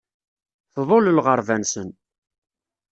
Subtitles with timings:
[0.73, 1.89] Tḍul lɣerba-nsen.